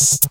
[0.00, 0.30] you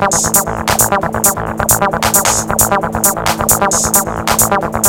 [0.00, 0.34] Thank
[4.74, 4.79] you.